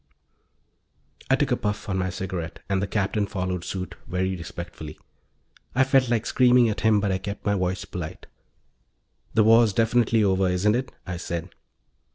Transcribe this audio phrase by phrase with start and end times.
[1.29, 4.97] I took a puff on my cigarette, and the Captain followed suit, very respectfully.
[5.75, 8.25] I felt like screaming at him but I kept my voice polite.
[9.35, 11.49] "The war's definitely over, isn't it?" I said.